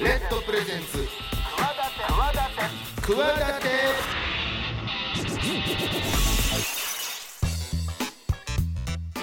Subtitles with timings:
[0.00, 1.06] レッドプレゼンツ。
[3.02, 3.16] 企
[3.62, 3.68] て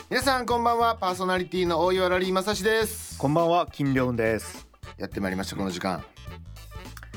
[0.10, 0.96] 皆さんこんばんは。
[0.96, 3.18] パーソナリティの大岩良理正史です。
[3.18, 4.66] こんばんは金良です。
[4.98, 6.02] やってまいりましたこの時間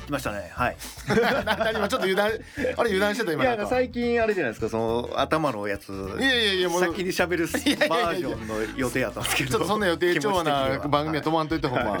[0.07, 0.49] 来ましたね。
[0.53, 0.77] はい。
[1.75, 5.89] 今ちょっと油断あれ油断してた今いや最近あれじゃないですかその頭のやつ。
[5.89, 7.47] いやいやいやもう先に喋る
[7.89, 9.51] バージョンの予定やったんですけど。
[9.51, 10.79] ちょっとそんな予定調和な。
[10.87, 11.99] 番組は止まんといてほんま、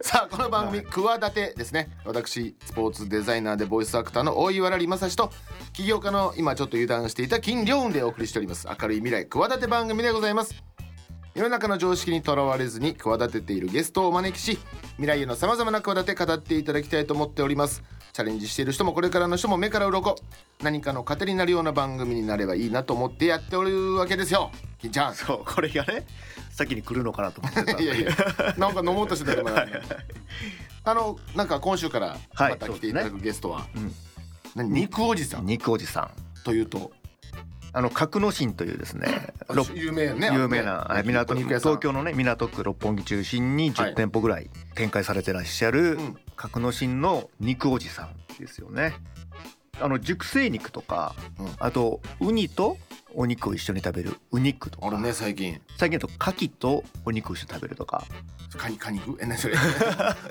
[0.00, 5.30] さあこの番組「企て」ですね私スポーツデザイナーでボイスアクターの大岩良正史と
[5.72, 8.66] 起業家の今ちょっと油断していた金良雲でお送りしております。
[8.68, 10.71] 明るい未来企て番組でございます
[11.34, 14.58] 世の中の常識にとらわれずに企てているゲストをお招きし
[14.96, 17.82] 未来へのさまざまな企て語っていただきたいと思っております。
[18.12, 20.16] チャレンジしている人もこれからの人も目から鱗。
[20.62, 24.50] 何かの糧になるような番組になればいいなと思ってやっておるわけですよ。
[24.78, 25.14] 金ちゃん。
[25.14, 26.06] そうこれがね
[26.50, 28.10] 先に来るのかなと思ってたいやいや
[28.58, 29.46] なんか飲もうとしてたよ
[30.84, 33.92] あのなんか今週からまた来ていただくゲストは、はいね
[34.56, 35.46] うん、肉おじさん？
[35.46, 36.10] 肉おじさん。
[36.44, 36.92] というと
[37.74, 39.32] あの格之進というですね
[39.74, 45.98] 有名ね有名な、ね、港東京のね港区六本木中心に10店舗ぐらい展開されてらっしゃる
[46.36, 48.94] 格之進の肉おじさんですよね。
[49.80, 52.76] あの熟成肉とか、うん、あとウニと
[53.14, 54.86] お肉を一緒に食べるウニックとか。
[54.86, 55.60] あるね最近。
[55.76, 58.04] 最近だと牡蠣とお肉を一緒に食べるとか。
[58.56, 59.54] カニカニえ何それ。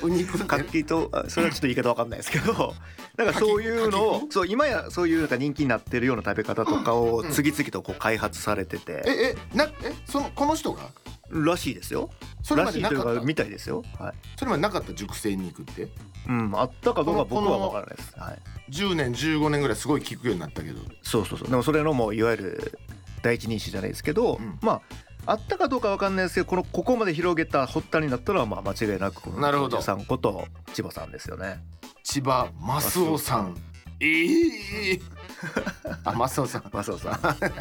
[0.04, 2.74] ウニック牡蠣とそれはちょっと言い方わかんないですけど。
[3.18, 10.90] なんかそういうのをそう今やそういうなんか人気になってるような食べ方とかを次々とこう開発されてて、ええなえそのこの人が？
[11.32, 12.10] らしいですよ。
[12.44, 13.22] それまでなかった？
[13.22, 15.88] みたいですよ、はい、それまでなかった熟成肉って？
[16.28, 18.40] うんあったかどうか僕は分からないです、はい、
[18.72, 20.80] 10年15年ぐらいすごい効くようになったけど。
[21.02, 21.50] そうそうそう。
[21.50, 22.80] でもそれのもういわゆる
[23.22, 24.82] 第一人種じゃないですけど、うん、ま
[25.26, 29.82] ああったかどうか分かんないですけどこのここまで広げた発端になったのはまあ間違いなくなるほど。
[29.82, 31.64] さんこと千葉さんですよね。
[32.04, 33.56] 千葉マスオさん。
[34.00, 35.02] ええー、
[36.04, 36.64] あマスオさん。
[36.72, 37.12] マスオさん。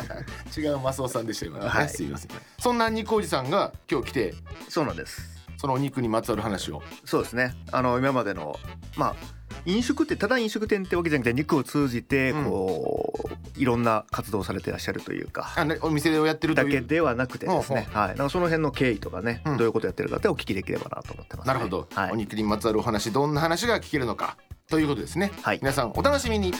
[0.60, 2.30] 違うマスオさんでした今、はい、すいません。
[2.58, 4.34] そんな肉おじさんが今日来て
[4.68, 5.22] そうなんです。
[5.56, 6.82] そのお肉にまつわる話を。
[7.04, 7.54] そうですね。
[7.70, 8.58] あの今までの
[8.96, 24.36] まあ飲食ってただ飲食店ってわけじゃなくて肉を通じてこう、うん、いろんな活動をされてらっしゃるというかあ、ね、お店をやってるだけではなくてですね、はい、なんかその辺の経緯とかね、うん、どういうことやってるかってお聞きできればなと思ってます、ね、なるほど、はい、お肉にまつわるお話どんな話が聞けるのか
[24.68, 26.52] ということですね、はい、皆さんお楽しみに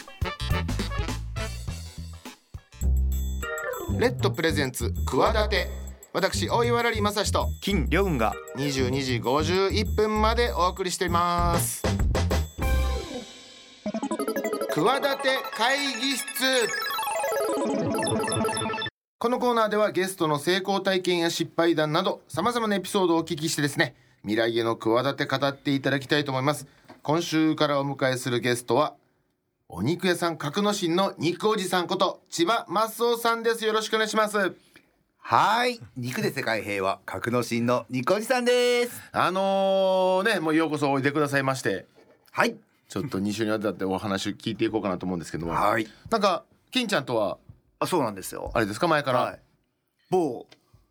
[4.01, 5.69] レッドプレゼンツ企て
[6.15, 11.83] 私大岩良正史と金良雲が22時51分までお送りしています。
[14.75, 16.25] 企て会議室。
[19.19, 26.67] このコーナーではゲストの成功体験や失敗談などさまざまなエピソードをお聞きしてですね未来への企て語っていただきたいと思います。
[27.03, 28.95] 今週からお迎えするゲストは
[29.73, 33.65] お肉屋さん格之進の肉おじさんこと千葉マオさんです。
[33.65, 34.57] よろしくお願いします。
[35.17, 35.79] はい。
[35.97, 36.99] 肉で世界平和。
[37.07, 39.01] 格之進の肉おじさんです。
[39.13, 41.87] あのー、ねもうようこそおいでくださいまして。
[42.33, 42.57] はい。
[42.89, 46.43] ちょっと2週にわたってお話聞いていこうかなと思うんですけども、はい、なんか
[46.73, 47.39] 金ちゃんとは？
[47.79, 48.51] あそうなんですよ。
[48.55, 48.89] あれですか？
[48.89, 49.39] 前から、はい、
[50.11, 50.47] 某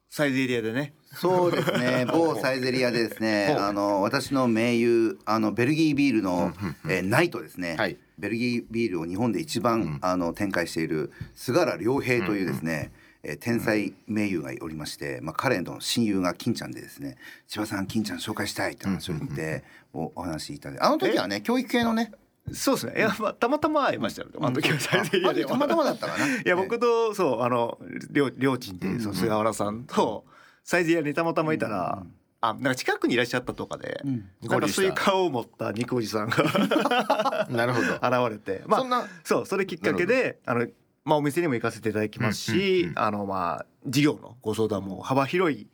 [0.09, 0.93] サイゼリアでね。
[1.13, 2.05] そうですね。
[2.09, 3.57] 某サイゼリアでですね。
[3.59, 6.53] あの私の盟友あのベルギービールの、
[6.87, 12.91] えー、ナイトですね、はい、ベルギービールを日本で一番、うん、あの展開している菅原良平というですね、
[13.23, 19.63] えー、天才名優がおりまして、まあ、彼の親友が金ちゃんでですね「千葉さん金ちゃん紹介したい」って話を言って、
[19.93, 22.11] おお話いたんであの時はね教育系のね
[22.51, 22.93] そうですね。
[22.97, 24.29] いや、まあ、たまたま会いましたよ。
[24.39, 25.45] あの時はサイゼリヤで。
[25.45, 26.25] たまたまだったかな。
[26.25, 27.77] いや、僕と、そう、あの、
[28.09, 30.25] りょう、りょうちんっていう、その菅原さんと。
[30.63, 32.03] サイゼリヤにたまたまいたら。
[32.41, 37.95] あ、なんか近くにいらっしゃったとかで、うん、なんかスイカを持った肉おじさんが なるほど。
[37.95, 40.67] 現れて、まあ、そうそれきっかけであの
[41.05, 45.67] まあ、お店にも行かせていただきますし、あのまあ事業のご相談も幅広い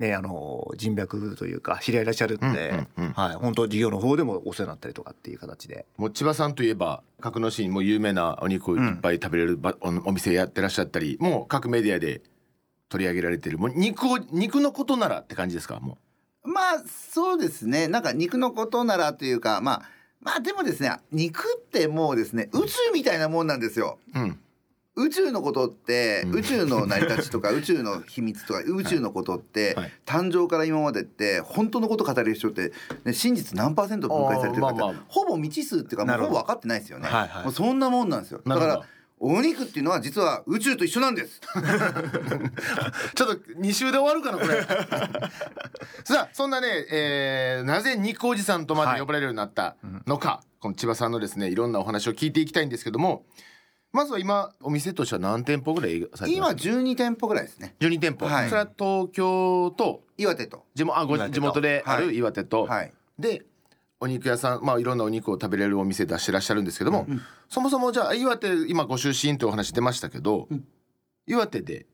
[0.00, 5.84] ね、あの人脈というか知り合いいらっしゃるんで、はい、本当事業の方でもお世話になったりとかっていう形で。
[5.98, 12.22] もう千葉さんといえば格之進も有名なお肉をいっぱい食べれる、うん、お店やってらっしゃったりもう各メディアで
[12.88, 13.58] 取り上げられてる。
[13.58, 15.78] もう肉を肉のことならって感じですか？
[15.80, 15.98] もう。
[16.44, 17.88] まあそうですね。
[17.88, 19.82] なんか肉のことならというかまあ
[20.20, 23.98] まあでもですね肉ってもうですね宇宙みたいなもんなんですよ。
[24.14, 24.38] うん。
[24.96, 32.72] 宇宙のことって、宇宙の成り立ちとか 宇宙の秘密とか宇宙のことって、誕生から今までって本当のこと語れる人って、
[33.04, 37.08] ね、真実何パーセント分解されてるかって、ほぼ未知数っていうかもうほぼ分かってないですよね、
[37.44, 38.42] もうそんなもんなんですよ。
[38.44, 38.82] だから
[39.20, 41.40] お肉っていうのは実は宇宙と一緒なんです。
[43.14, 44.62] ちょっと2週で終わるかなこれ。
[46.04, 49.76] さあそんなね、えー、なぜ肉おじさんとまで呼ばれるようになった
[50.06, 53.24] のか、はいこの千葉さんのですねいろんなお話を聞いていきたいんですけども
[53.92, 57.74] まずは今お店としては何店舗ぐらい今12店舗ぐらいですね。
[57.80, 60.64] 12店舗、はい、それは東京と岩手と。
[60.76, 63.42] 地元あご地元である岩手と、はい、で
[64.00, 70.64] お肉屋さん、まあ、いろんなお肉を食べれるお店出してらっしゃるんですけども、うん、そもそもじゃあ岩手今ご出身というお話出ましたけど、うん、
[71.26, 71.86] 岩手で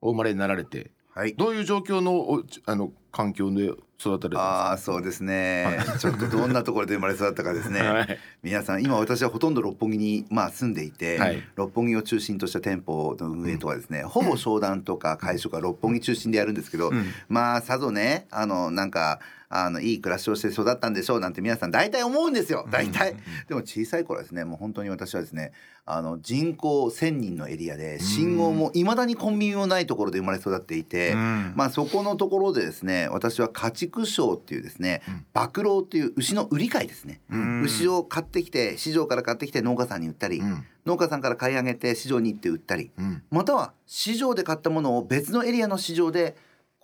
[0.00, 22.66] お生まれになられて、はい、どういう状況のあの環境で育たれああそうですね、はい、ちょっとどんなところで生まれ育ったかですね、はい、皆さん今私はほとんど六本木に、まあ、住んでいて、はい、六本木を中心とした店舗の運営とはですね、うん、ほぼ商談とか会食は六本木中心でやるんですけど、うん、まあさぞねあのなんかあのいい暮らしをして育ったんでしょうなんて皆さん大体思うんですよ。
[22.70, 23.16] 大体、
[23.48, 25.52] でも小さい頃はですねもう本当に私はですね
[25.84, 35.02] あの人口1,000人のエリアで信号もいまだにコンビニもないところで生まれ育っていて、まあそこのところでですね私は家畜商っていうですね
[35.34, 37.20] 馬郎っていう牛の売り買いですね、
[37.62, 40.42] 牛を買ってきて市場から買ってきて農家さんに売ったり、
[40.86, 42.90] 農家さんから買い上げて市場に行って売ったり、
[43.30, 46.36] または市場で買ったものを別のエリアの市場で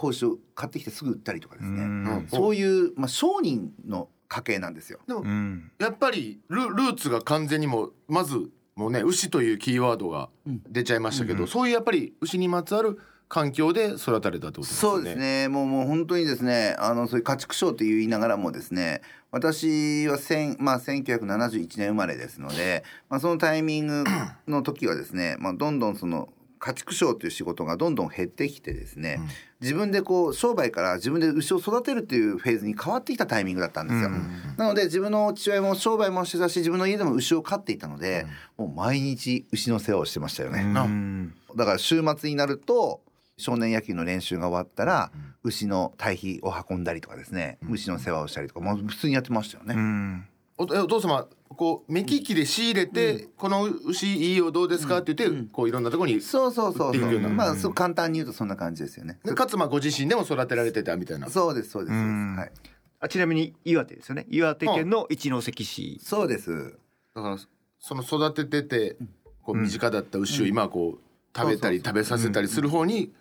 [0.02, 4.98] 子牛を買ってきてすぐ売ったりとかですね、うん、そういう、まあ、商人の家系なんですよ。
[5.06, 5.24] でも、
[5.78, 14.76] やっぱりルルーツが完全にもまずもうね牛というキーワードが出ちゃいましたけど、うん、そういうやっぱり牛にまつわる環境で育たれたってことですね。
[14.80, 15.48] そうですね。
[15.48, 19.00] もうもう本当にですね、あのそういう家畜商って言いながらもですね、
[19.30, 24.04] 私は千まあ1971年生まれですので、まあそのタイミング
[24.46, 26.28] の時はですね、まあどんどんその
[26.62, 29.28] 家畜商という仕事がどんどん減ってきてですね、うん、
[29.60, 38.26] 自分でこう商売から自分で牛を育てるっていうフェーズに変わってきたタイミングだったんですよ、うん、なので自分の父親も商売もしてたし自分の家でも牛を飼っていたので、
[38.58, 43.00] うん、もう毎日牛の世話をしてましたよね、だから週末になると
[43.38, 45.10] 少年野球の練習が終わったら、
[45.42, 50.22] 牛の堆肥を運んだりとかですね、牛の世話をしたりとか、まあ、普通にやってましたよね、
[50.58, 54.98] おお父様こう目利きで仕入れて、この牛いいよどうですか？
[54.98, 57.20] って言って、こういろんなところにそうそうそうそう。
[57.20, 59.18] まあそう簡単に言うとそんな感じですよね。
[59.34, 61.28] かつまあご自身でも育てられてたみたいな。
[61.28, 61.94] そうですそうです。
[61.94, 62.52] はい。
[63.00, 64.26] あちなみに岩手ですよね。
[64.28, 65.64] 岩手県の一関。
[65.64, 66.74] 市そうです。
[67.14, 67.38] だから
[67.78, 68.96] その育ててて
[69.42, 70.98] こう身近だった牛を今こう
[71.36, 73.12] 食べたり食べさせたりする方に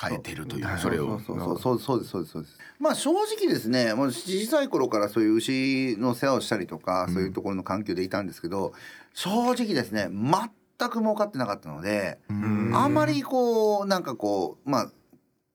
[0.00, 1.20] 変えてるというそれを。
[1.20, 1.78] そうそうそう。
[1.80, 2.58] そうですそうですそうです。
[2.78, 8.72] まあ正直ですねもう小さい頃からそういう牛の世話をしたりとか、そういうところの環境でいたんですけど
[9.12, 12.94] 正直ですね全く儲かってなかったのであん。
[12.94, 14.90] まりこうなんかこうまあ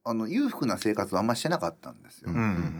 [0.06, 2.32] あの裕福な生活はあんまりしてなかったんですよ。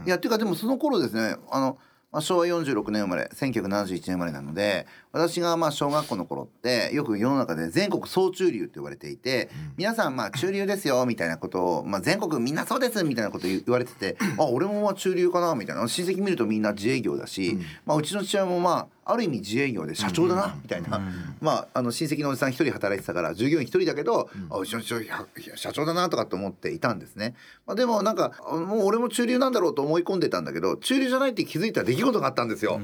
[0.06, 1.78] いやっていうかでもその頃ですねあの
[2.12, 15.86] まあ、昭和46年生まれ1971年生まれなので私がまあ小学校の頃ってよく世の中で全国総中流って言われていて、皆さんまあ中流ですよみたいなことを、まあ、全国みんなそうですみたいなこと言われてて、あ俺もまあ中流かなみたいな。
[15.88, 21.00] 親戚見るとみんな自営業だし、まあ、うちの父親もまあある意味自営業で社長だなみたいな、
[21.40, 25.26] まああの親戚のおじさん一人働いてたから従業員一人だけど、あうちの父親
[25.56, 27.34] 社長だなとかって思っていたんですね、
[27.66, 32.80] まあ、でもなんかもう俺も中流なんだろうと思い込んでたんだけど中流じゃないって気づいた出来事があったんですよ。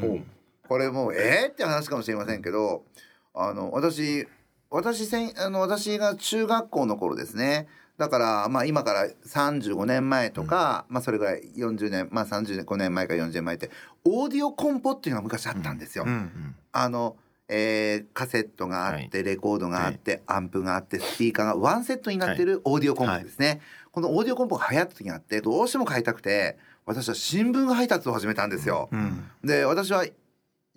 [0.68, 2.84] これもうえー、って話かもしれませんけど
[3.34, 4.26] あの私
[4.70, 13.70] 私せんあの私が中学校の頃ですねだからまあ今から35年前とか、うん、まあそれぐらい40年まあ35年前か40年前って
[14.04, 16.04] オーディオコンポっていうのが昔あったんですよ。
[16.06, 17.16] うんうん、あの
[17.48, 23.60] えー、カセットがあってレコードがあって、アンプがあってスピーカーがワンセットになってるオーディオコンポですね、はい、
[23.92, 28.88] このオーディオコンポが流行った時があってどうしても買いたくて私は新聞配達を始めたんですよ。
[28.90, 30.04] うん、で私は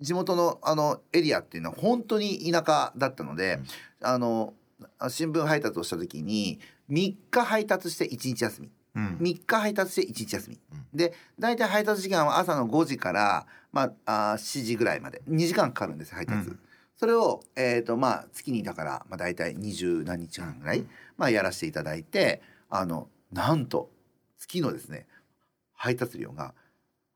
[0.00, 3.58] 地元のあのエリアっていうのは本当に田舎だったので、
[4.00, 4.54] うん、あの
[5.08, 15.22] 新聞配達をした時に3日配達して1日休み、うん、3日配達して1日休み、うん、で大体配達時間は朝の5時から、まあ、あ7時ぐらいまで。
[15.28, 16.58] 2時間かかるんです配達、うん、
[16.96, 20.84] それを、えーとまあ、月にだから、まあ、大体二十何日間ぐらい、
[21.16, 23.90] まあ、やらせていただいてあのなんと
[24.38, 25.06] 月のですね
[25.72, 26.54] 配達料が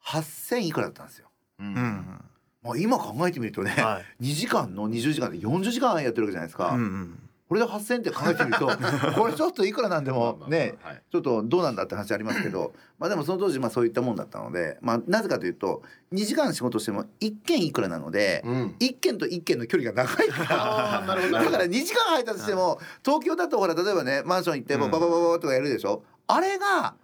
[0.04, 1.28] 8,000いくらだったんですよ。
[1.58, 2.20] うん。
[2.62, 6.70] まあ、今考えてみるとね、はい、2時間の20時間で40時間やってるわけじゃないですか。
[6.70, 8.66] うんうんこれで8,000って考えてみると
[9.20, 10.76] これちょっといくらなんでもね
[11.12, 15.82] ちょっとどうなんだって話ありますけど まあでもその当時まあそういったもんだったのでまあなぜかというと
[16.12, 26.94] 2時間仕事しても1件いくらなので、うん、1件と1件の距離が長いから だから2時間配達しても東京だとほら例えばねマンション行ってバババババとかやるでしょ、あれが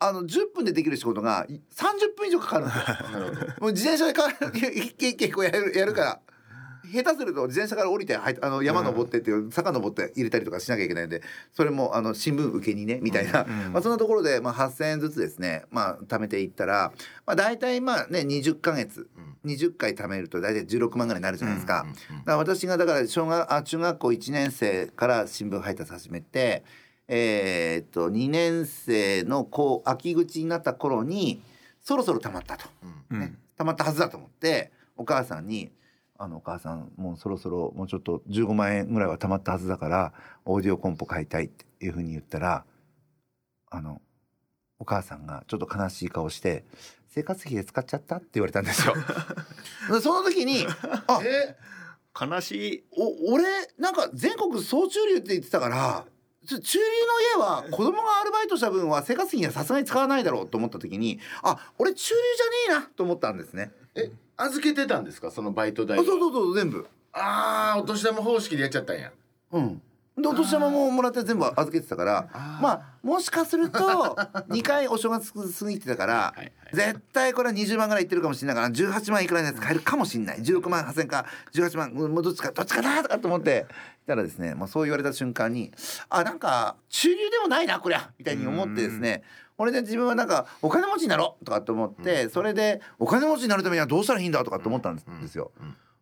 [0.00, 3.54] あの10分でできる仕事が30分以上かかるんですよ。
[3.60, 6.20] もう自転車でか一軒一軒こうやるやるから。
[6.92, 11.22] 下手すると自転車から降りてはいあの山登ってっていう坂登って入れたりとかしなきゃいけないんで
[11.52, 16.92] それもあの新聞受けにねみたいな、まあ、そんなところで、まあ、8,000円ずつですね、まあ、貯めていったら、
[17.26, 19.08] まあ、大体まあね20か月
[19.44, 21.86] 20回貯めると大体16万ぐらいになるじゃないですか。
[22.08, 26.64] だから私がだから小学あ中学校1年生から新聞配達始めて
[27.08, 31.42] えー、っと2年生のこう秋口になった頃に
[31.82, 32.66] そろそろたまったと、
[33.10, 35.70] うん、ね、たまったはずだと思ってお母さんに
[36.16, 40.12] 「あのお母さんもうそろそろもうちょっと15万円ぐらいはたまったはずだから
[40.44, 42.64] オーディオコンポ買いたい」っていうふうに言ったら
[43.70, 44.00] あの
[44.78, 46.64] お母さんがちょっと悲しい顔して
[47.08, 48.94] 「生活費で使っちゃった?」って言われたんですよ。
[50.00, 50.66] その時に
[51.08, 51.56] あえ
[52.18, 53.44] 悲しいお俺
[53.76, 56.06] なんか全国総中流って言ってたから
[56.46, 62.20] 中流の家は子供がアルバイトした分は生活費にはさすがに使わないだろうと思った時にあ俺中流
[62.68, 65.30] じゃねえなと思ったんですねえ預けてたんですか？
[65.30, 66.86] そのバイト代そうそうそう全部。
[67.12, 69.12] ああお年玉方式でやっちゃったんや。
[69.52, 69.82] うん。
[70.16, 72.28] でお年玉ももらって全部預けてたから
[72.62, 73.80] まあもしかすると
[74.48, 80.38] 2回お正月過ぎてたから、はいはい、絶対これは20万ぐらいいってるかもしれないから18万いくらのやつ買えるかもしれない。
[80.38, 83.66] 16万8,000か18万もうどっちかどっちかなとかと思って
[84.06, 85.72] たらですね、まあ、そう言われた瞬間に
[86.08, 89.24] あなんか中流でもないなこりゃみたいに思ってですね
[89.56, 95.52] これで自分はなんかお金持ちになろうとかと思ってそれでお金持ちになるためにはどうしたらいいんだとかと思ったんですよ。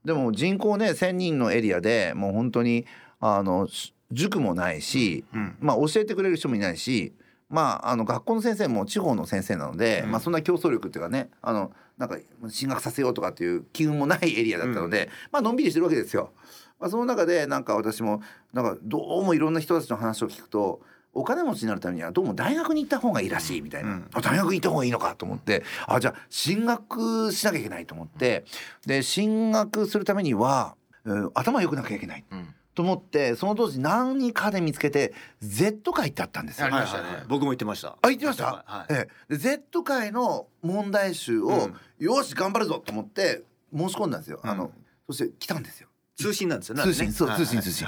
[0.05, 2.87] でも人口ね1,000人のエリアでもう本当に
[3.21, 3.69] あの
[4.11, 7.15] 塾もないし、うん、まあ教えてくれる人もいないし
[7.53, 12.17] まあ、あの学校の先生も地方の先生なので、うん、まあ、そんな競争力っていうかねあのなんか
[12.49, 16.33] 進学させようとかっていう機運もないエリアだったので、うん、まあのんびりしてるわけですよ。
[16.81, 18.23] まあ、その中でなんか私も
[18.55, 20.81] なんかどうもいろんな人たちの話を聞くと
[21.15, 28.45] お金持ちになるためにはどうも大学に行った方がいいらしいみたいな、うん、あ大学に行った方がいいのかと思ってあじゃあ進学しなきゃいけないと思って
[28.87, 32.25] で進学するためには、うん、頭良くなきゃいけない。
[32.31, 36.69] うんと思ってその当時何かで見つけて Z 界ってあったんですよ。
[36.69, 37.25] ありましたね。
[37.29, 37.99] 僕も言ってました。
[38.01, 38.65] あ言ってました？
[38.67, 43.43] はい、ええ、Z 界の問題集を、うん、よし頑張るぞと思って
[43.77, 44.41] 申し込んだんですよ。
[44.43, 44.71] うん、あの
[45.07, 45.89] そして来たんですよ。
[46.17, 46.83] 通信なんですよね。
[46.83, 47.87] 通信、そう、通信通信。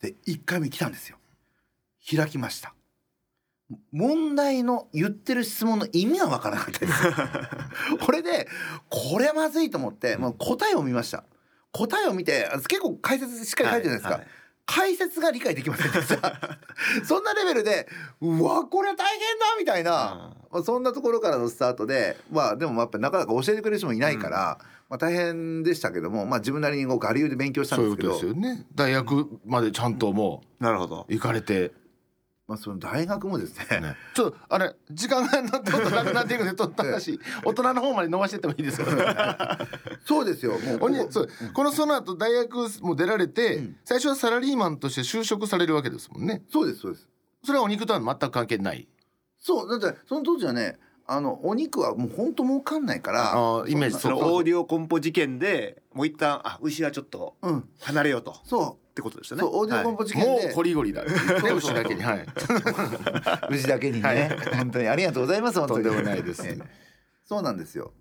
[0.00, 1.18] で一回目来たんですよ。
[2.04, 2.74] 開きました。
[3.90, 6.92] 問題の言ってる質問の意味がわからなかったです。
[8.04, 8.48] これで
[8.88, 11.24] これまずいと思ってもう答えを見ました。
[11.72, 14.28] 答えを見て結構解説しっかり書いてるじゃないですか、はいはい、
[14.66, 16.38] 解説が理解できませんでした。
[17.04, 17.88] そんなレベルで
[18.20, 28.18] うわこれ大変だみたいな、まあ、そんなところからのスタートでまあでもやっぱなかなか教えてくれる人もいないから、うん、まあ、大変でしたけども、まあ、自分なりにこう我流で勉強したんですけど。
[28.18, 28.66] そういうことですよね。
[28.74, 31.06] 大学までちゃんともう、なるほど。
[31.08, 31.72] 行かれて
[32.48, 39.58] まあ、その大学もですね、ね、ちょっとあれ時間がどんどんなくなっていくんでとった話大人の方まで伸ばしてってもいいですか
[40.04, 46.42] そうですよもうここそう、うん、このその後大学も出られて、うん、最初はサラリーマンとして就職されるわけですもんね。
[46.50, 47.08] そうですそうです。
[47.44, 48.88] それはお肉とは全く関係ない。
[49.38, 57.36] そうだってその当時はねあのお肉はもう本当儲かんないからあイメージそのオーディオコンポ事件でもう一旦あ牛はちょっと
[57.80, 59.42] 離れようと、うん、そうってことでしたね。
[59.42, 61.02] オーディオコンポ事件もうコリゴリだ。
[61.56, 62.26] 牛だけに、はい。
[63.50, 65.66] 牛だけにね、はい、本当にありがとうございます。
[65.66, 66.42] とんでもないです。
[67.24, 67.92] そうなんですよ。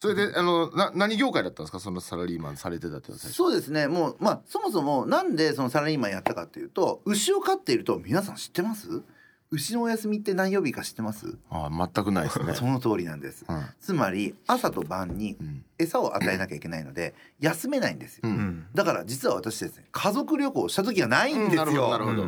[0.00, 1.80] それであのな何業界だったんですか？
[1.80, 9.02] そのサラリーマンされてたってそうですねもうまあそもそもなんでそのサラリーマンやったかっていうと牛を飼っていると皆さん知ってます？
[9.50, 11.36] 牛のお休みって何曜日か知ってます？
[11.50, 12.52] あ全くないですね。
[12.56, 15.38] その通りなんです、うん、つまり朝と晩に
[15.78, 22.26] 餌を与えなきゃいけないので休めないんですよ、うん、だから実は私ですね家族旅行した時がないんですよ、うん、なるほど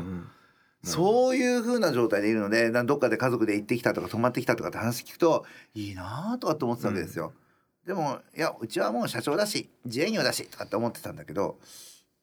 [0.82, 7.34] そういう風な状態でいるのでどっかで家族で行ってきたとか泊まってきたとかって話聞くといいなとかって思ってたわけですよ、
[7.86, 11.58] でもいやうちはもう社長だし自営業だしとかって思ってたんだけど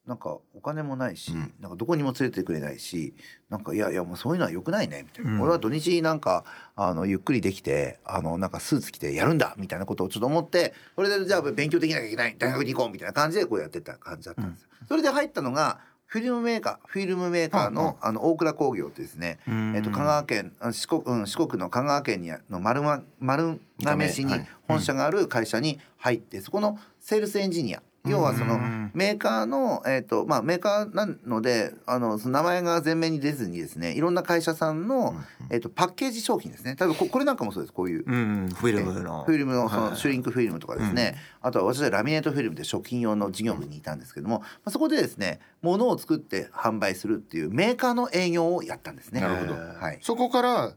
[0.08, 3.14] なんかお金もないし、うん、なんかどこにも連れてくれないし
[3.50, 6.46] なんかいやいやもうそういうのはよくないねみたいな、うん、俺は土日なんか
[6.76, 19.40] あのゆっくりできてあのなんかスーツ着てやるんだみたいなことをちょっと思ってそれでじゃあ勉強できなきゃいけない大学に行こうみたいな感じでこうやってた感じだったんです、うん、それで入ったのがフィルムメーカーフィルムメーカーの,、あの大倉工業ってですね、
[19.76, 22.82] えっと香川県四国,、うん、四国の香川県にの丸
[23.20, 24.34] 丸亀市に
[24.70, 28.58] 本社がある会社に入って、そこのセールスエンジニア要はその
[28.94, 35.16] メーカーの、えーとまあ、メーカーなのであのその名前が前面に出ずにですねいろんな会社さんの、
[35.50, 36.76] えーと、パッケージ商品ですね。
[36.80, 37.74] 例えばこれなんかもそうです。
[37.74, 39.24] こういう、うん、フィルムの。
[39.24, 49.22] フィルムのそのシュリンクフィルムとかですね、あとは私はラミネートフィルムで食品用の事業部にいたんですけども、まあ、そこでですね物を作って販売するっていうメーカーの営業をやったんですね。
[49.22, 50.74] なるほど、はい、そこから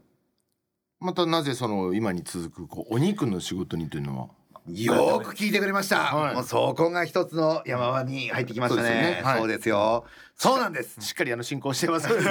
[0.99, 4.27] またなぜその今に続くこうお肉の仕事にというのは
[4.67, 8.87] よく聞いてくれました、はい、もうそこが一つの山場に入ってきましたね。
[8.87, 10.05] そうですね、はい、そうですよ。
[10.35, 11.01] そうなんです。
[11.01, 12.07] しっかりあの進行してます。
[12.09, 12.29] それで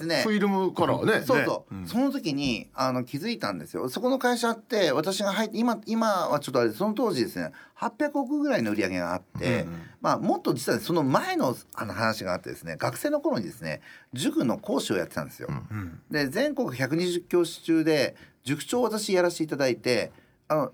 [0.00, 1.22] すね、フィルムからね。
[1.24, 3.88] そうそう、うん、その時にあの気づいたんですよ。
[3.88, 13.80] そこの会社って私が入って今今はちょっとあれその当時ですね800億ぐらいの売り上げがあって、うん、まあもっと実はその前のあの話があってですね学生の頃にですね
[14.12, 20.12] 塾の講師をやってたんですよ、うん、で全国120教室中で塾長を私やらせていただいて
[20.48, 20.72] あの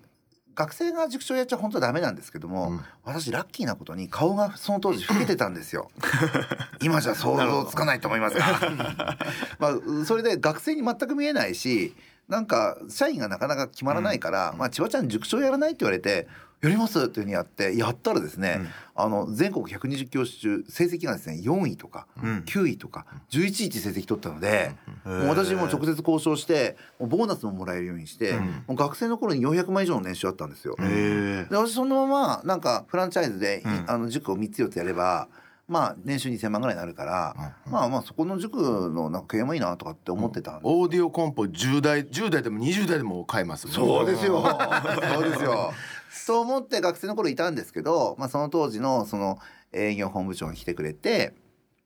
[0.55, 5.91] 学生が塾長やっちゃ本当はダメなんですけども、うん、私ラッキーなことに顔がその当時老けてたんですよ。
[6.83, 9.17] 今じゃ想像つかないと思いますが
[9.59, 11.95] まあそれで学生に全く見えないし
[12.31, 16.29] なんか社員がなかなか決まらないから、うん、まあ千葉ちゃん塾長やらないって言われて
[16.63, 24.73] やりますっていうふうにやってやったらですね、うん、あの全国120教室中成績がですね4位とか9位とか11位成績取ったので、
[25.05, 28.35] もう私も直接交渉してボーナスももらえるようにして、
[28.67, 30.77] もう学生の頃に400万以上の年収あったんですよ。
[30.79, 35.29] で私そのままなんかフランチャイズで、あの塾を3つ4つやれば
[35.71, 44.43] まあ年収2,000万ぐらいになるから、まあまあそこの塾のなんか経営もいいなとかって思ってた、オーディオコンポ10代10代でも20代でも買えますそうですよ。
[45.15, 45.73] そうですよ。
[46.11, 49.39] そう思って学生の頃いたんですけど、まあ、その当時のその
[49.73, 51.35] 営業本部長が来てくれて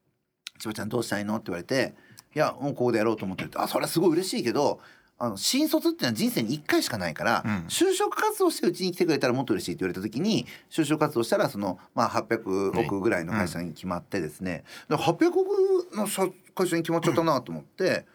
[0.58, 1.94] 「千葉ちゃんどうしたいの?」って言われて
[2.34, 3.58] 「いやもうここでやろうと思ってて。
[3.58, 4.80] あそれはすごい嬉しいけど
[5.18, 18.06] あの新卒っていうのは人生に1回しかないから、うん、就職活動してうちに来てくれたらもっと嬉しいって言われた時に就職活動したらその、まあ、800億ぐらいの会社に決まってですね、はいうん、800億の会社に決まっちゃったなと思って、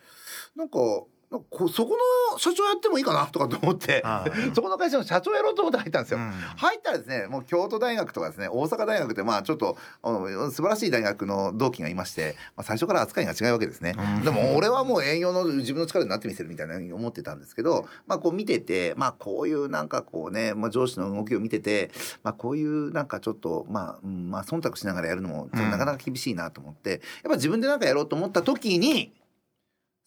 [0.56, 1.38] うん、なんかこそ
[1.86, 1.96] こ
[2.34, 4.04] の社長やってもいいかなとかと思って
[4.56, 21.92] そこの会社の社長やろうと思って入ったんですよ、うん、入ったらですねもう京都大学とかですね大阪大学ってまあちょっとあの素晴らしい大学の同期がいまして、まあ、最初から扱いが違うわけですね、うん、でも俺はもう営業の自分の力になってみせるみたいなふうに思ってたんですけどまあこう見ててまあこういうなんかこうね、まあ、上司の動きを見てて
[22.24, 29.12] まあこういうなんかちょっとまあ、うん、まあ忖度しながらやるのもなかなか厳しいなと思って、やっぱ自分で何かやろうと思った時に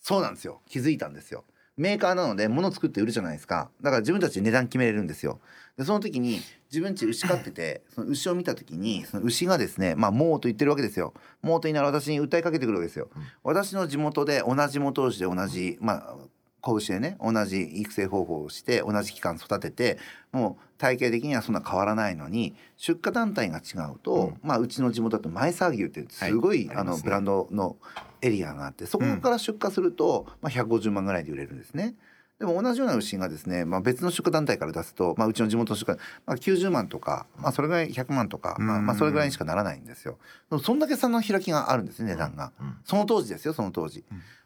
[0.03, 0.61] そうなんですよ。
[0.69, 1.45] 気づいたんですよ。
[1.79, 3.71] メーカーなので物作って売るじゃないですか。
[3.81, 5.41] だから自分たちで値段決めれるんですよ。
[5.79, 6.41] でその時に
[6.71, 11.15] 自分ち牛飼っててその牛を見た時にその牛がですねまあもうと言ってるわけですよ。
[11.41, 13.09] もうと言いながら私に訴えかけてくるわけですよ、
[13.43, 16.17] 私の地元で同じ元牛で同じまあ
[16.63, 19.99] 子牛でね同じ育成方法をして同じ期間育てて
[20.31, 27.77] もう体系的にはそんな変わらないのに出荷団体が違うと、うん、まあうちの地元だと前沢牛ってすごい、はい、あの、ブランドの
[28.23, 31.95] エリアがあってそこから出荷すると、まあ、150万ぐらいで売れるんですね。
[32.39, 35.97] でも同じような牛がですね、まあ、別の出荷団体から出すと、まあ、うちの地元の出荷、
[36.27, 40.19] まあ、90万とか、まあ、それぐらい100万とか、まあ、まあそれぐらいにしかならないんですよ。
[40.61, 42.51] そんだけ差の開きがあるんですね値段が、
[42.85, 44.05] その当時ですよその当時。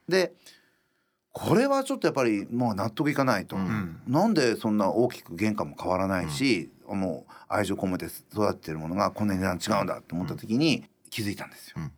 [0.09, 0.35] で
[1.39, 11.93] これはちょっとやっぱりもう納得いかないと、うん、なんでそんな大きく原価も変わらないし、うん、もう愛情込めて育ってるものがこんなに値段違うんだと思った時に気づいたんですよ、うん、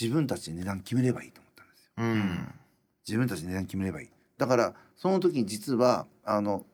[0.00, 2.54] 自分たちで値段決めればいいと思ったんですよ、うん、
[3.08, 4.08] 自分たちで値段決めればいい。
[4.38, 6.64] だからその時に実はあの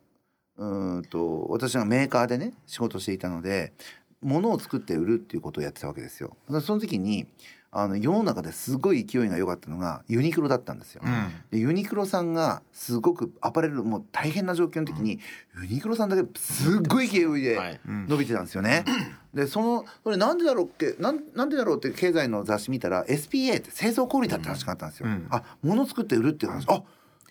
[0.58, 3.72] うんと私はメーカーでね仕事していたので
[4.20, 6.36] 物を作って売るっていうことをやってたわけですよ。
[6.60, 7.26] その時に
[7.74, 11.00] あの世の中ですごい勢いが良かったのがユニクロだったんですよ。
[11.02, 15.20] うん、でユニクロさんがすごくアパレルもう大変な状況の時に、
[15.56, 18.84] うん、ユニクロさんだけすっごい勢いで伸びてたんですよね。
[19.32, 25.06] でそのそれなんでだろうってなんなんでだろうって経済の雑誌見たら SPA って製造小売だって話があったんですよ。
[25.06, 26.66] うん、あ物作って売るっていう話。
[26.68, 26.82] あ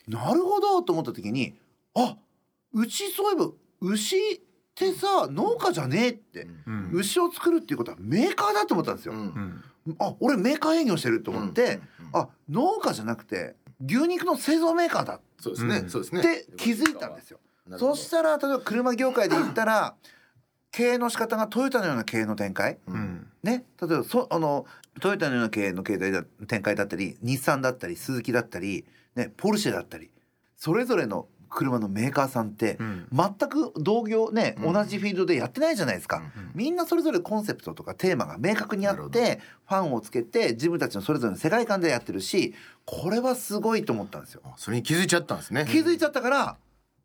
[0.08, 1.54] なるほどと思った時に
[1.94, 2.18] あ
[2.74, 3.52] うちそういえば
[3.82, 4.40] 牛っ
[4.74, 6.48] てさ農家じゃねえって、
[6.92, 9.14] 牛を作るっていうことはメーカーだと思ったんですよ。
[10.00, 11.80] あ俺メーカー営業してると思って、
[12.14, 15.20] あ農家じゃなくて牛肉の製造メーカーだ。
[15.40, 16.22] そうですね、そうですね。
[16.22, 17.40] って気づいたんですよ。
[17.78, 19.96] そしたら例えば車業界で言ったら
[20.72, 23.66] 経営の仕方がトヨタのような経営の展開、うん、ね。
[23.82, 24.66] 例えばそあの
[25.00, 30.12] トヨタのような経営の経営展開だったり日産だったりスズキだったり、ね、ポルシェだったり
[30.58, 32.80] それぞれの車のメーカーさんって
[33.12, 44.42] 全く同業ね、うん、同じフィールドでやってないじゃないですか、うん、みんなそれぞれコンセプトとかテーマが明確にあってファンをつけて自分たちのそれぞれの世界観でやってるしこれはすごいと思ったんですよ。
[44.58, 45.66] それに気づいちゃったんですね。
[45.70, 46.58] 気づいちゃったから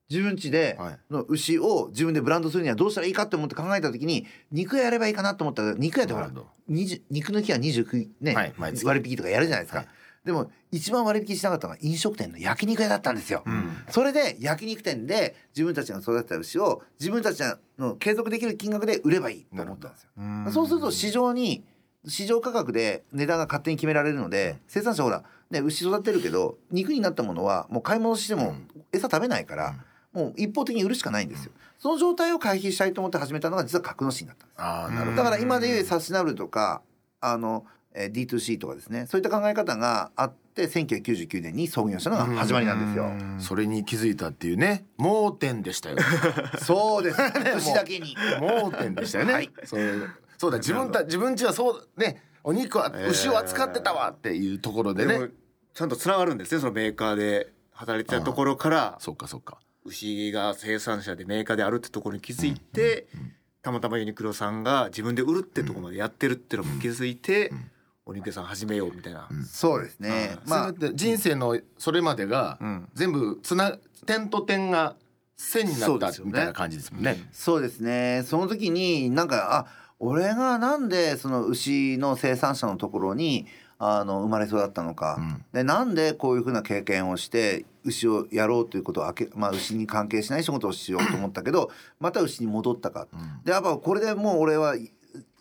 [0.09, 0.79] 自分家で
[1.11, 6.31] の牛を自分でブランドするにはどうしたらいいかって思って考えた時に肉屋やればいいかなと思ったら肉屋ってほら
[6.69, 8.55] 肉の日は29ね、はい、
[8.85, 9.79] 割引とかやるじゃないですか。
[9.79, 9.89] はい
[10.27, 17.41] でも一番割引しなかったのは飲食店の焼肉屋だったんですよ、うん、それで焼肉店で自分たちが育てた牛を自分たち
[17.79, 20.11] の継続できる金額で売ればいいと思ったんですよ。
[20.51, 21.63] そうすると市場に
[22.09, 28.57] 市場価格で値段が勝手に決められるので生産者ほらね牛育てるけど肉になったものはもう買い物しても
[28.93, 29.77] 餌食べないから、
[30.13, 31.53] もう一方的に売るしかないんですよ。
[31.79, 34.61] その状態を回避したいと思って始めたのが実は格之進だったんです。
[34.61, 36.83] あなるほどだから今でいうサスナブルとか
[37.21, 37.65] あの
[37.97, 39.07] D2C とかですね。
[39.07, 43.11] そういった考え方があって1999年に創業したのが始まりなんですよ。
[43.39, 44.85] それに気づいたっていうね。
[44.99, 45.97] 盲点でしたよ。
[46.63, 47.19] そうです。
[47.57, 48.17] 牛だけに。
[48.41, 49.33] 盲点でしたよね。
[49.33, 55.31] はい、そうそうだ自分た自分ちはそうねお肉は牛を扱ってたわっていうところでね。
[55.73, 58.97] ちゃんとつながるんですねそのメーカーで働いてたところから。
[59.01, 59.59] そっかそっか。
[59.85, 63.33] 牛が生産者でメーカーであるってところに気づいて、うんうん、
[63.63, 67.71] たまたまユニクロさんが自分で売るってところまでやってるっていうのも気づいて、うん
[68.09, 72.57] お肉屋さん始めようみたいな、そうですね、まあ人生のそれまでが
[72.95, 74.95] 全部つな点と点が
[75.37, 77.29] 線になったみたいな感じですもんね。
[77.33, 78.23] そうですね。
[78.25, 79.67] その時になんかあ
[79.99, 83.47] 俺がなんでその牛の生産者のところに
[83.79, 94.77] あの生まれ育ったのか、うん、でなんでこういうふうな経験をして牛をやろうということをあけ、まあ、牛に関係しない仕事をしようと思ったけどまた牛に戻ったか、うん、でやっぱこれでもう俺は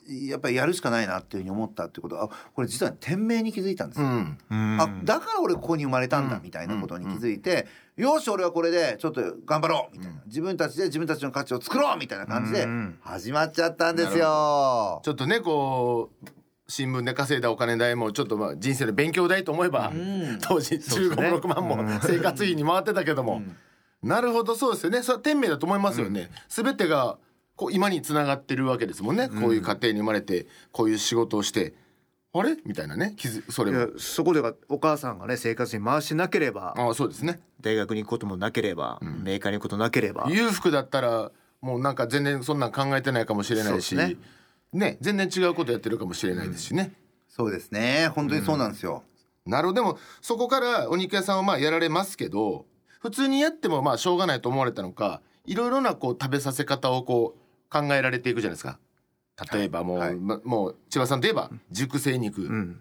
[0.08, 12.68] やっぱりやるしかないなっていうふうに思ったっていうことはこれ実は天命に気づいたんですよ、うん、あだから俺ここに生まれたんだみたいなことに気づいて、よし俺はこれでちょっと頑張ろうみたいな、自分たちで自分たちの価値を作ろうみたいな感じで
[13.02, 15.02] 始まっちゃったんですよ。
[15.04, 16.30] ちょっとねこう
[16.68, 19.92] 新聞で稼いだお金代もちょっとまあ人生の勉強代と思えば、
[20.42, 23.42] 当時15、6万も生活費に回ってたけども、
[24.02, 25.02] なるほどそうですよね。
[25.02, 26.30] それは天命だと思いますよね。
[26.48, 27.18] すべ、てが
[27.56, 31.74] こう今につながってるわけですもんね、こういう家庭に生まれてこういう仕事をして。
[32.34, 32.58] あれ？
[32.66, 33.14] みたいなね。
[33.16, 33.98] 気づそれも。
[33.98, 37.40] そこではお母さんがね生活に回してなければあそうですね。
[37.62, 40.26] 大学に行くこともなければ、うん、メーカーに行くことなければ。
[40.30, 43.96] 裕福だったらもうなんか全然そんなん考えてないかもしれないし。
[43.96, 44.18] ね。
[44.74, 46.92] ね全然違うことやってるかもしれないですしね、
[47.30, 48.12] そうですね。
[48.14, 49.04] 本当にそうなんですよ、
[49.46, 49.82] うん、なるほど。
[49.82, 52.66] でもそこからお肉屋さんはまあやられますけど
[53.00, 57.40] 普通にやってもまあしょうがないと思われたのかいろいろなこう食べさせ方をこう
[57.76, 58.80] 考えられていくじゃないですか。
[59.54, 60.16] 例えばもう、はい。
[60.16, 62.80] ま、もう千葉さんといえば熟成肉、うん、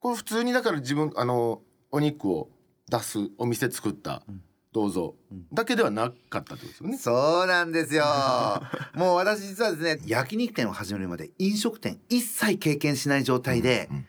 [0.00, 2.50] これ普通にだから自分あのお肉を
[2.90, 5.14] 出すお店作った、うん、どうぞ、
[5.52, 6.98] だけではなかったですよね。
[6.98, 8.04] そうなんですよ。
[8.94, 14.06] もう私実はですね焼肉店を始めるまで飲食店一切経験しない状態で、うんうん、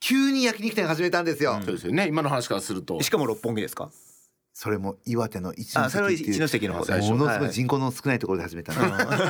[0.00, 2.08] 急に焼肉店始めたんですよ、そうですよね。
[2.08, 3.02] 今の話からすると。
[3.02, 3.90] しかも六本木ですか？
[4.60, 8.80] それも岩手の一ノ関っていう関の方ものすごい人口の少ないところで始めたの。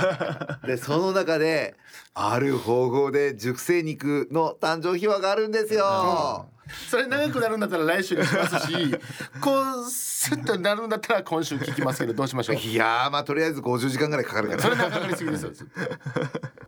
[0.66, 1.76] でその中で
[2.14, 6.48] ある方法で熟成肉の誕生秘話があるんですよ。
[6.90, 8.98] それ長くなるんだったら来週にしますし
[9.38, 12.56] こうスッとなるんだったら今週聞きますけどどうしましょう？
[12.56, 14.62] いやまあとりあえず50時間ぐらいかかるから。
[14.62, 15.50] それ長かかりすぎですよ。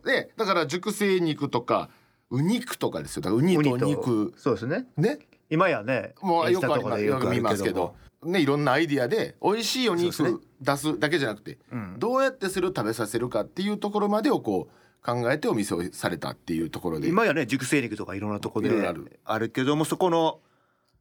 [0.05, 1.89] でだから熟成肉とか
[2.29, 3.23] ウ肉とかですよ。
[3.23, 3.77] だからウニと。
[3.77, 4.35] 肉。
[4.37, 4.85] そうですね。
[4.97, 5.17] ね
[5.51, 7.95] 今やねもうよくありますよく見ますけど。
[8.23, 17.07] ね、いろんなアイディアで美味しいお肉出すだけじゃなくて、ねうん、どうやってそれを食べさせるかっていうところまでをこう考えてお店をされたっていうところで。
[17.07, 18.93] 今やね熟成肉とかいろんなところで
[19.25, 20.39] あるけどもそこの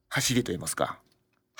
[0.09, 0.99] 走りといいますか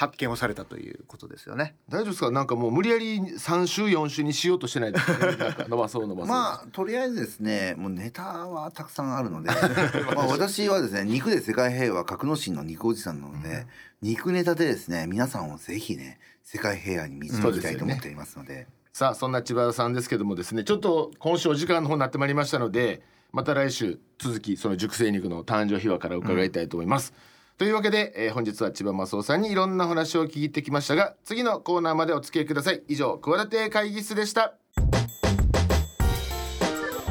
[0.01, 1.75] 発見をされたということですよね。
[1.91, 2.31] 大丈夫ですか？
[2.31, 5.37] なんかもう無理やり三週四週にしようとしてないですか、ね。
[5.37, 6.29] なんか伸ばそう伸ばそう。
[6.29, 9.51] まあとりあえずですね、もうネタはたくさんあるので、
[10.17, 13.67] まあ私はですね、肉で世界平和格之進の肉おじさんなので、
[14.03, 18.53] うん、肉ネタでですね、皆さんをぜひね、世界平和に導きたいと思っていますので。
[18.55, 27.13] うんでね、さあそんな千葉さんですけどもですね、ちょっと今週お時間の方になってまいりましたので、また来週続きその熟成肉の誕生秘話から伺いたいと思います。
[27.15, 32.83] うんというわけで、えー、本日は千葉正夫さんにいろんな話を聞いてきましたが次のコーナーまでお付き合いください。
[32.89, 34.55] 以上企て会議室でした。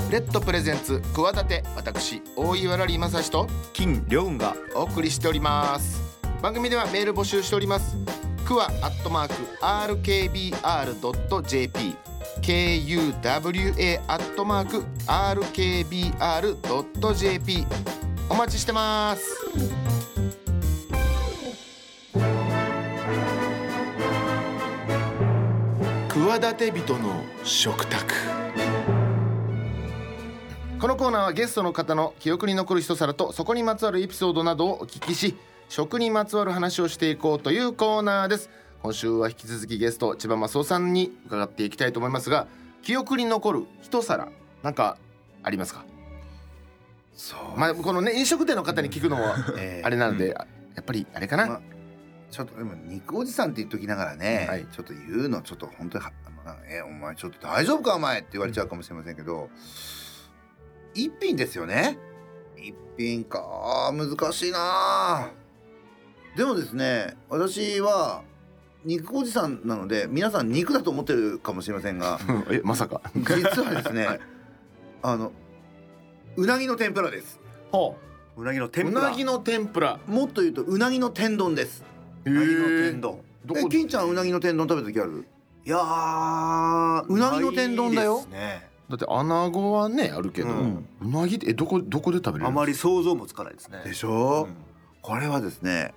[0.10, 6.02] レッドプレゼンツ企て私大岩良理正史と金良雲がお送りしております。
[6.42, 7.96] 番組ではメール募集しております。
[8.44, 10.50] クワアットマーク RKBR.jp
[12.42, 16.08] KUWA アットマーク RKBR.jp
[18.32, 19.89] お待ちしてます。
[26.28, 28.14] 企て人の食卓。
[30.80, 35.36] このコーナーはゲストの方の記憶に残る一皿とそこにまつわるエピソードなどをお聞きし
[35.70, 38.50] 食にまつわる話をしていこうというコーナーです。
[38.84, 42.48] 今週は引き続きゲスト千葉正夫さんに伺っていきたいと思いますが
[42.82, 44.28] 記憶に残る一皿
[44.62, 44.98] なんか
[45.42, 45.86] ありますか？
[47.16, 47.58] そう。
[47.58, 49.36] まあこのね飲食店の方に聞くのは
[49.84, 50.46] あれなので、や
[50.82, 51.62] っぱりあれかな、まあ
[52.30, 56.04] ちょっとでも肉おじさんって言っときながらね、はい、ちょっと言うのちょっと本当に
[56.70, 59.50] えお前ちょっと大丈夫かお前って言われちゃうかもしれませんけど、
[60.94, 61.98] 一品ですよね。
[62.58, 63.92] 一品か。
[63.94, 65.32] 難しいな。
[66.36, 68.22] でもですね私は
[68.86, 73.02] 肉おじさんなので皆さん肉だと思ってるかもしれませんが えまさか。
[73.16, 74.20] 実はですね、はい、
[75.02, 75.32] あの
[76.38, 77.40] うなぎの天ぷらです。
[77.72, 77.98] ほ
[78.38, 78.42] う。
[78.42, 79.08] うなぎの天ぷら。
[79.08, 80.00] うなぎの天ぷら。
[80.08, 81.84] もっと言うとうなぎの天丼です
[82.30, 83.20] うなぎの天丼？
[83.56, 85.26] え金ちゃんうなぎの天丼食べた時ある？
[85.66, 85.78] いや
[87.08, 93.82] うなぎの天丼だよ、ね、だって穴子はねあるけど、うん、うなぎってえどこどこで食べれるあまり想像もつかないですね。
[93.84, 94.56] でしょ、うん、
[95.02, 95.94] これはですね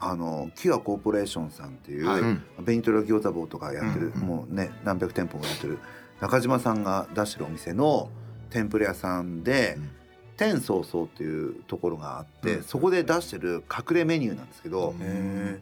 [0.00, 2.22] あのキュアコーポレーションさんっていう、はい、
[2.62, 5.78] ベニトラ餃子棒とかやってる、うんうん、もうね何百店舗もやってる
[6.20, 8.10] 中島さんが出してるお店の
[8.50, 9.90] 天ぷら屋さんで、うん
[10.36, 14.94] 天早々っていうところがあって、うん、そこで出してる隠れメニューなんですけど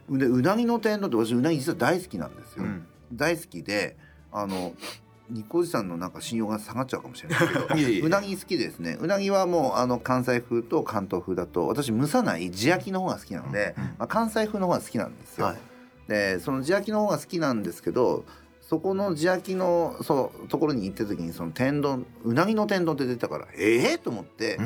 [0.09, 3.97] でうなぎの天丼って私うなぎ実は大好きなんですよ、うん、大好きで
[4.31, 4.73] あの
[5.29, 7.61] 肉おじさんのなんか信用が下がっちゃうかもしれないけど
[8.05, 13.83] うなぎ好きですねうなぎはもうあの関西風と関東風だと私蒸さない地焼きの方が好きなので、うん。
[13.83, 15.57] まあ、関西風の方が好きなんですよ、はい、
[16.07, 18.25] でその地焼きの方が好きなんですけど
[18.73, 24.57] そこの地焼きのそうところに行った時にその天丼うなぎの天丼って出たからええー、と思って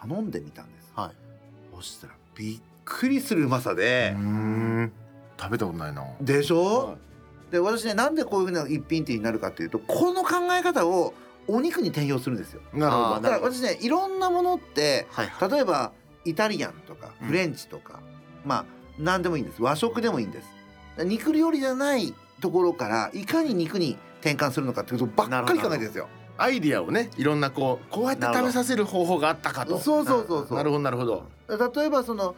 [0.00, 4.14] 頼んでみたんです、はい、そしたらびっくりするうまさで
[5.36, 6.04] 食べたことないな。
[6.20, 6.96] でしょ、はい。
[7.50, 11.12] で私ねなんでこういうふうな一品ってになるかっていうとこの考え方を
[11.48, 12.60] お肉に転用するんですよ。
[12.72, 13.20] なるほど。
[13.20, 15.90] だから私ねいろんなものって、はいはい、例えば
[16.24, 17.98] イタリアンとかフレンチとか、
[18.44, 18.64] うん、まあ
[18.96, 19.60] 何でもいいんです。
[19.60, 20.46] 和食でもいいんです。
[21.04, 26.08] 肉料理じゃないところからいかに肉に転換するのかっていうことばっかり考えてるんですよ。
[26.38, 29.78] アイディアをねいろんなこうこうやって食べさせる方法があったかと。
[29.78, 30.56] そうそうそうそう。
[30.56, 31.24] なるほどなるほど。
[31.48, 32.34] 例えばその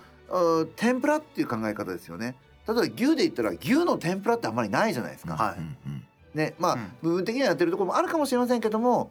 [0.77, 2.37] 天ぷらっていう考え方ですよね。
[2.67, 5.35] 例えば牛で言ったら牛の天ぷらってあんまりないじゃないですか。
[5.35, 9.11] はい、ねまあ、うん、部分的にはやってるところもあるかもしれませんけども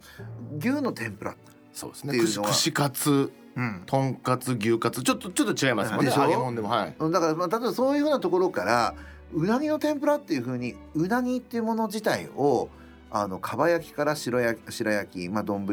[0.58, 1.34] 牛の天ぷら
[1.72, 2.42] そうですね。
[2.44, 5.02] 串カツうん、とんかつ牛カツ。
[5.02, 6.12] ちょっとちょっと違いますもんね。
[6.16, 6.94] 揚げ物でもはい。
[7.10, 8.94] だからまあ例えばそういうふうなところから
[9.32, 12.68] うなぎの天ぷらっていうふうにうなぎっていうもの自体を
[13.10, 15.66] あのかば焼きから白焼き白焼きまあ丼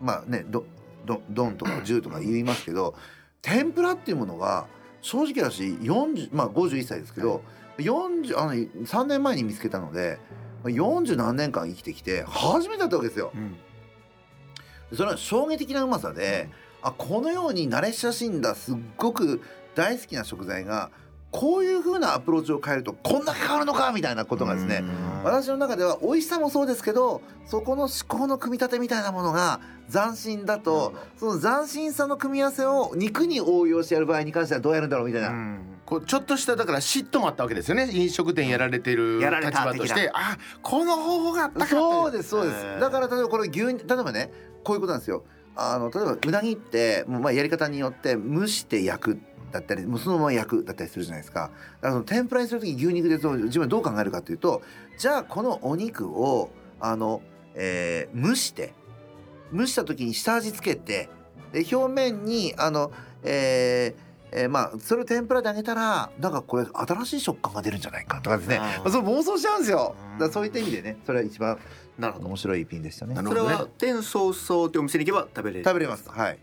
[0.00, 0.64] まあねど
[1.04, 2.94] ど丼とか重とか言いますけど
[3.40, 4.66] 天ぷらっていうものは
[5.00, 7.38] 正直だし40まあ51歳ですけど、は
[7.78, 10.18] い、40あの3年前に見つけたので
[10.64, 13.32] 40何年間生きてきて初めてだったわけですよ。
[13.34, 16.48] うん、それは衝撃的なうまさで、
[16.82, 19.42] うん、あこのように慣れ親しんだすっごく
[19.74, 20.90] 大好きな食材が
[21.32, 24.84] こういう風なアプローチを変えるとこんだけ変わるのかみたいなことがですね
[25.24, 35.58] 私の中では美味しさもそうですけどそこの思考の組み立てみたいなものが斬新だとその斬新さの組み合わせを肉に応用してやる場合に関してはどうやるんだろうみたいな。
[35.84, 37.74] こうちょっとしただから嫉妬もあったわけですよ。
[37.74, 40.10] ね飲食店やられてる立場として。
[40.14, 42.80] あこの方法があったかそうですそうです。
[42.80, 44.30] だから例えばこれ牛例えばね
[44.62, 45.24] こういうことなんですよ。
[45.54, 49.20] あの例えばうなぎってもうまあやり方によって蒸して焼く
[49.52, 51.50] だったりもうそのまま焼くだったりするじゃないですか。
[51.80, 54.62] だから天ぷらにする時牛肉で自分はどう考えるかというと
[54.98, 57.22] じゃあこのお肉をあの、
[57.54, 58.72] えー、蒸して
[59.54, 61.08] 蒸した時に下味付けて
[61.52, 62.90] で表面にあの、
[63.22, 69.94] えーえー、まあそれを天ぷらで揚げたらなんかこれ新しい食感が出るんじゃないかとかですね、まあ、そう妄想しちゃうんですよ。
[70.18, 71.58] だそういった意味でねそれは一番
[71.98, 72.28] なるほど。
[72.28, 73.14] 面白い一品でしたね。
[73.14, 75.64] それは天早々ってお店に行けば食べれる。
[75.64, 76.08] 食べれます。
[76.08, 76.38] はい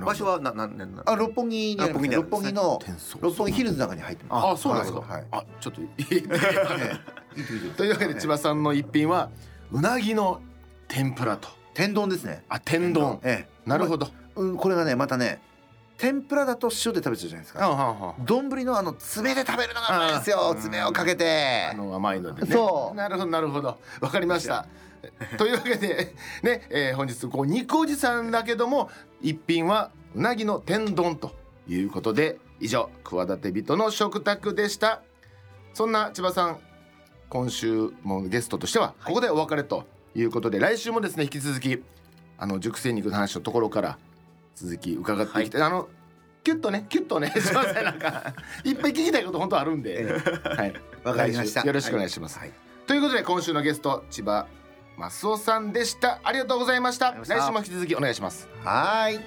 [0.00, 2.80] 場所はな何年あ六本木に六本木六本木の
[3.20, 4.46] 六本木ヒルズの中に入ってます。
[4.52, 5.00] あそうなんですか？
[5.02, 5.80] はい、あちょっと
[7.76, 9.30] というわけで千葉さんの一品は
[9.70, 10.40] うなぎの
[10.88, 12.44] 天ぷらと天丼ですね。
[12.48, 13.20] あ天丼。
[13.22, 14.08] ええなるほど。
[14.34, 15.40] うんこれがねまたね
[15.98, 18.14] 天ぷらだと塩で食べちゃうじゃないですか。
[18.24, 20.56] 丼のあの爪で食べるのがうまいですよ。
[20.58, 21.68] 爪をかけて。
[21.70, 22.52] あの甘いのでね。
[22.52, 22.96] そう。
[22.96, 23.78] なるほどなるほど。
[24.00, 24.66] わかりました。
[25.38, 31.34] というわけでね、えー、本日こう肉おじさんだけども一品はうなぎの天丼と
[31.68, 35.02] いうことで以上企て人の食卓でした。
[35.74, 36.58] そんな千葉さん
[37.30, 41.82] 今週もゲストとしてはここでお別れということで、はい、来週もですね引き続き
[42.36, 43.98] あの熟成肉の話のところから
[44.54, 45.88] 続き伺っていきたい、はい、あの
[46.44, 48.34] キュッとねキュッとね すいませんなんか
[48.64, 50.74] いっぱい聞きたいこと本当あるんで、はい。
[51.04, 51.62] わかりました。
[51.62, 52.52] よろしくお願いします、はい、
[52.86, 54.46] ということで今週のゲスト千葉
[54.96, 56.20] マスオさんでした。
[56.22, 57.12] ありがとうございました。
[57.12, 58.48] 来週も引き続きお願いします。
[58.62, 59.20] はい。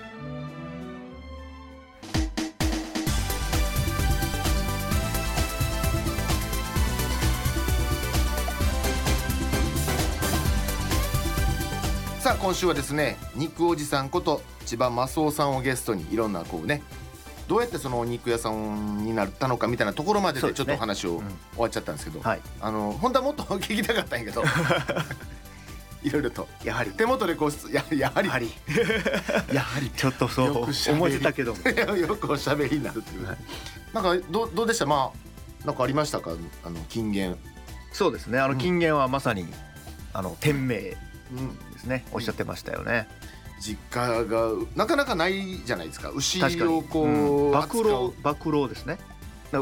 [12.19, 16.82] さあ今週はですね肉おじさんこと千葉マスオさんをゲストにいろんなこうね
[17.47, 21.21] どうやってそのお肉屋さんになったのかみたいなところまででちょっと話を終
[21.58, 24.43] わっちゃったんですけど、はい、あの本当はもっと聞きたかったんやけど
[26.06, 26.48] いろいろと。
[26.63, 26.91] やはり。
[26.91, 28.30] 手元でこうや やはり。
[29.52, 29.89] やはり。
[29.89, 30.52] ちょっとそう
[30.94, 31.56] 思ってたけど
[31.98, 33.38] よくおしゃべりになるっていう、はい、
[33.94, 34.86] なんかどどうでした？
[34.86, 36.32] まあなんかありましたか？
[36.63, 37.36] あの金言。
[37.91, 38.39] そうですね。
[38.39, 39.48] あの金言はまさに、
[40.13, 40.98] あの店名で
[41.80, 43.08] すね、おっしゃってましたよね。
[43.60, 46.10] 実家がなかなかないじゃないですか。
[46.10, 48.98] 牛をこう、うん、暴露暴露ですね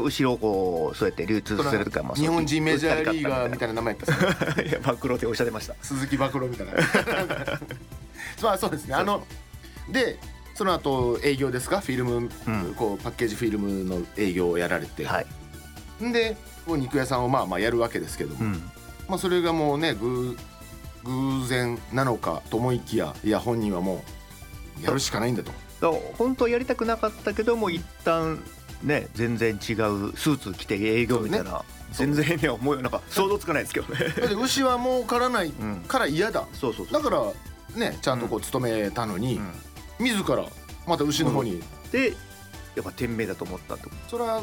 [0.00, 5.74] 後ろをこうそうやって流通するか日本人メジャーリーガーみたいな名前やった いや暴露っておっしゃってました。
[5.82, 6.72] 鈴木暴露みたいな。
[8.42, 8.94] まあそうですね。
[8.94, 9.26] あの
[9.90, 10.18] で
[10.54, 11.80] その後営業ですか？
[11.80, 15.26] フィルム、うん、こうパッケージフィルムの営業をやられて、はい、
[16.12, 18.70] でもう肉屋さんをまあまあやるわけですけども、うん、
[19.08, 20.36] まあそれがもうね偶
[21.04, 24.02] 偶然なのかと思いきやいや本人はも
[24.80, 25.52] うやるしかないんだと。
[26.16, 28.42] 本当はやりたくなかったけども一旦
[28.82, 31.58] ね全然違うスーツ着て営業みたいな、ね、
[31.92, 33.98] 全然ね思うなんか想像つかないですけどね。
[34.00, 35.52] だって牛は儲からない
[35.86, 36.88] から嫌だ、うん、そうそう。
[36.90, 37.22] だから
[37.76, 39.52] ねちゃんとこう勤めたのに、うん、
[40.04, 40.44] 自ら
[40.86, 42.12] また牛の方に、で
[42.74, 44.42] やっぱ店名だと思ったってそれは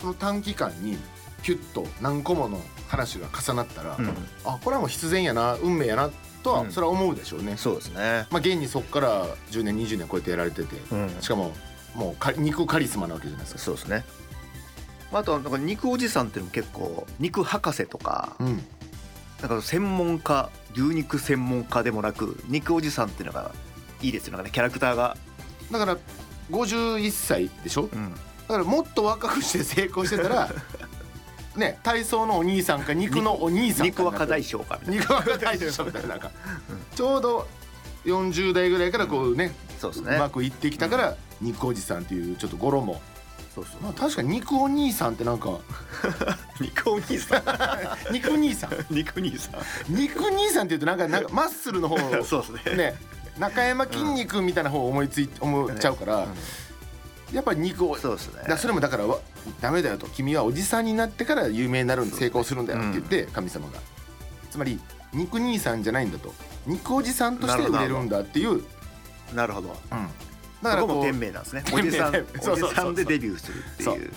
[0.00, 0.98] その短期間に
[1.42, 4.08] キュッと何個もの話が重なったら、うん、
[4.44, 6.10] あこれはもう必然やな運命やな
[6.42, 8.26] とはそれは思うでしょうね、うん、そうですね。
[8.30, 11.52] まあ現にそこから10年20年こうやってやられてて、うん、しかも
[11.94, 13.60] もうか肉カリスマなわけじゃないですか。
[13.60, 14.04] そうですね。
[15.12, 18.64] あとはなんか肉おじさんっていうのも結構肉博士とか、うん、
[19.40, 23.52] なんか専門家牛肉専門家でもなく肉おじさんっていうのが
[24.02, 24.32] いいですよ。
[24.32, 25.16] なんかねキャラクターが。
[25.70, 25.96] だから
[26.50, 30.52] 51歳でしょ、うん、だからもっと若くして成功してたら
[31.56, 36.30] ね体操のお兄さんか肉のお兄さんか肉若大将か肉若大将みたいななんか、
[36.94, 37.48] ちょうど
[38.04, 39.52] 40代ぐらいからこうね、
[39.84, 40.16] そうですね。
[40.16, 43.00] うまくいってきたから、肉おじさんっていうちょっと語呂も。
[43.54, 43.82] そうそう。
[43.82, 45.58] まあ、確かに肉お兄さんってなんか
[46.60, 48.12] 肉お兄さん。
[48.12, 48.70] 肉兄さん。
[48.90, 49.94] 肉兄さん。
[49.94, 52.76] 肉兄さんっていうとなんかなんかマッスルの方 そうですね。
[52.76, 52.94] ね
[53.38, 56.26] 中山筋肉みたいな方を思いつい思っちゃうから、
[57.32, 58.44] やっぱり肉をそうですね。
[58.48, 59.04] だそれもだから
[59.60, 60.06] ダメだよと。
[60.06, 63.80] 君はおじさんになってから有名になるん成功するんだよって言って神様が。
[64.50, 64.80] つまり
[65.12, 66.32] 肉兄さんじゃないんだと。
[66.66, 68.62] 肉おじさんとして売れるんだっていう
[69.32, 70.08] なるほど、うん、
[70.62, 71.64] だからこう店名なんですね。
[71.72, 72.14] おじさん
[72.50, 74.12] おじさんでデビューするっていう。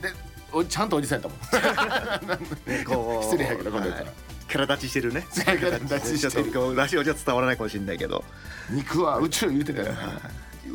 [0.00, 0.12] で
[0.52, 3.22] おちゃんとおじさんやったもん。
[3.24, 4.06] 失礼やけど今度から。
[4.50, 5.24] キャラ立ちしてるね。
[5.32, 6.74] キ立ちしてる。
[6.74, 8.24] ラジオじゃ伝わらないかもしれないけど。
[8.68, 9.94] 肉は宇宙言うてたよ。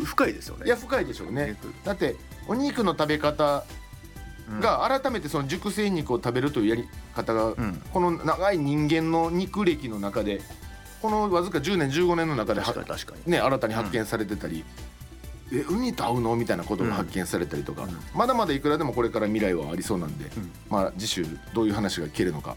[0.06, 0.66] 深いですよね。
[0.66, 1.58] いや深いでしょうね。
[1.84, 2.16] だって
[2.48, 3.66] お肉の食べ方
[4.62, 10.42] が改めてその熟成肉を食べるというやり方が、うん、この長い人間の肉歴の中で
[11.06, 12.62] このわずか10年15年の中で
[13.28, 14.66] ね、新たに発見されてたり、
[15.52, 16.36] うん、えウニと合うの？
[16.36, 20.32] みたいなことが発見されたりとか、うん、まだまだいくらでもこれから未来はありそうなんで、
[20.68, 22.56] まあ次週どういう話が聞けるのか。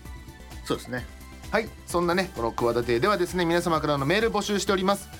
[0.65, 1.05] そうですね。
[1.51, 5.11] はいそんなねこの企てではですね皆様からのメール募集しております。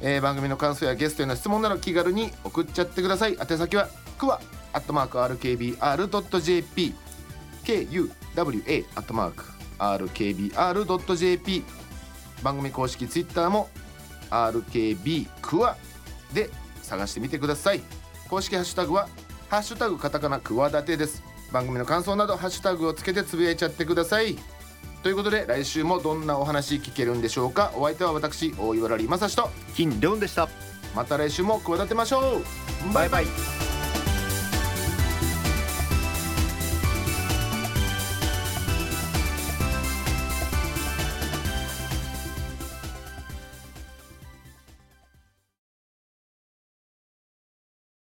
[0.00, 3.36] えー、番組の感想やゲストへの質問など気軽に送っちゃってください。
[3.38, 4.40] 宛先はくわ
[4.72, 6.94] アットマーク RKBR.jp
[7.62, 9.44] KUWA アットマーク
[9.78, 11.64] RKBR.jp
[12.42, 13.68] 番組公式ツイッターも
[14.30, 15.76] RKB クワ
[16.32, 16.50] で
[16.82, 17.80] 探してみてください。
[18.28, 19.08] 公式ハッシュタグは
[19.48, 21.22] ハッシュタグカタカナクワダテです。
[21.52, 24.36] 番組の感想などハッシュタグをつけてつぶやいちゃってください。
[25.02, 27.72] ということで来週もどんなお話聞けるんでしょうか？
[27.74, 29.50] お相手は私大岩良正史と。
[29.74, 30.48] 金良でした。
[30.94, 32.42] また来週も企てましょ
[32.90, 32.94] う。
[32.94, 33.69] バイバイ